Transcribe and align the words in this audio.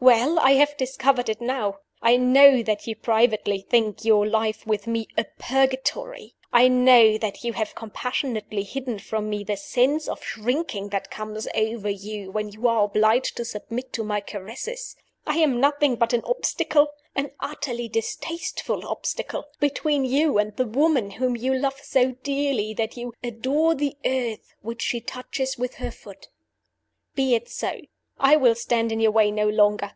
"Well, 0.00 0.38
I 0.38 0.50
have 0.56 0.76
discovered 0.76 1.30
it 1.30 1.40
now. 1.40 1.78
I 2.02 2.18
know 2.18 2.62
that 2.62 2.86
you 2.86 2.94
privately 2.94 3.62
think 3.62 4.04
your 4.04 4.26
life 4.26 4.66
with 4.66 4.86
me 4.86 5.08
'a 5.16 5.24
purgatory.' 5.38 6.34
I 6.52 6.68
know 6.68 7.16
that 7.16 7.42
you 7.42 7.54
have 7.54 7.74
compassionately 7.74 8.64
hidden 8.64 8.98
from 8.98 9.30
me 9.30 9.44
the 9.44 9.56
'sense 9.56 10.06
of 10.06 10.22
shrinking 10.22 10.90
that 10.90 11.10
comes 11.10 11.48
over 11.54 11.88
you 11.88 12.30
when 12.30 12.50
you 12.50 12.68
are 12.68 12.84
obliged 12.84 13.38
to 13.38 13.46
submit 13.46 13.94
to 13.94 14.04
my 14.04 14.20
caresses.' 14.20 14.94
I 15.26 15.38
am 15.38 15.58
nothing 15.58 15.94
but 15.96 16.12
an 16.12 16.20
obstacle 16.24 16.88
an 17.16 17.30
'utterly 17.40 17.88
distasteful' 17.88 18.86
obstacle 18.86 19.46
between 19.58 20.04
you 20.04 20.36
and 20.36 20.54
the 20.56 20.66
woman 20.66 21.12
whom 21.12 21.34
you 21.34 21.54
love 21.54 21.80
so 21.82 22.10
dearly 22.12 22.74
that 22.74 22.98
you 22.98 23.14
'adore 23.22 23.74
the 23.74 23.96
earth 24.04 24.54
which 24.60 24.82
she 24.82 25.00
touches 25.00 25.56
with 25.56 25.76
her 25.76 25.90
foot.' 25.90 26.28
Be 27.14 27.34
it 27.34 27.48
so! 27.48 27.80
I 28.16 28.36
will 28.36 28.54
stand 28.54 28.92
in 28.92 29.00
your 29.00 29.10
way 29.10 29.32
no 29.32 29.48
longer. 29.48 29.90